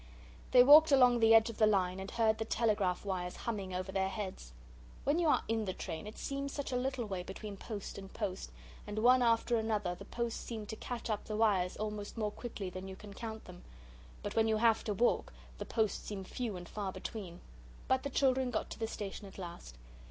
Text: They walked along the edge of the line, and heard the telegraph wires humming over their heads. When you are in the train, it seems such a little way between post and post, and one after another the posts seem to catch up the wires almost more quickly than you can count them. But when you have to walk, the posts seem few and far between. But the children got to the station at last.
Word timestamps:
They 0.49 0.63
walked 0.63 0.91
along 0.91 1.19
the 1.19 1.35
edge 1.35 1.51
of 1.51 1.59
the 1.59 1.67
line, 1.67 1.99
and 1.99 2.09
heard 2.09 2.39
the 2.39 2.43
telegraph 2.43 3.05
wires 3.05 3.35
humming 3.35 3.71
over 3.75 3.91
their 3.91 4.09
heads. 4.09 4.51
When 5.03 5.19
you 5.19 5.27
are 5.27 5.43
in 5.47 5.65
the 5.65 5.75
train, 5.75 6.07
it 6.07 6.17
seems 6.17 6.51
such 6.53 6.71
a 6.71 6.75
little 6.75 7.05
way 7.05 7.21
between 7.21 7.55
post 7.55 7.99
and 7.99 8.11
post, 8.11 8.49
and 8.87 8.97
one 8.97 9.21
after 9.21 9.57
another 9.57 9.93
the 9.93 10.05
posts 10.05 10.43
seem 10.43 10.65
to 10.65 10.75
catch 10.75 11.11
up 11.11 11.25
the 11.25 11.37
wires 11.37 11.77
almost 11.77 12.17
more 12.17 12.31
quickly 12.31 12.71
than 12.71 12.87
you 12.87 12.95
can 12.95 13.13
count 13.13 13.45
them. 13.45 13.63
But 14.23 14.35
when 14.35 14.47
you 14.47 14.57
have 14.57 14.83
to 14.85 14.93
walk, 14.95 15.33
the 15.59 15.65
posts 15.65 16.03
seem 16.07 16.23
few 16.23 16.57
and 16.57 16.67
far 16.67 16.91
between. 16.91 17.39
But 17.87 18.01
the 18.01 18.09
children 18.09 18.49
got 18.49 18.71
to 18.71 18.79
the 18.79 18.87
station 18.87 19.27
at 19.27 19.37
last. 19.37 19.77